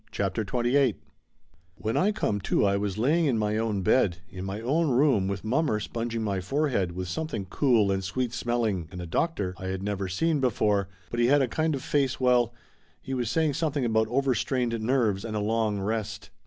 [0.09, 0.97] CHAPTER XXVIII TT
[1.83, 5.27] 7HEN I come to I was laying in my own bed, in my own room
[5.27, 9.67] with mommer sponging my forehead with something cool and sweet smelling, and a doctor I
[9.67, 12.51] had never seen before but he had a kind face, well,
[12.99, 16.31] he was saying something about overstrained nerves and a long rest.